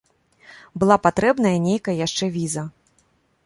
[0.83, 2.69] Была патрэбная нейкая яшчэ віза.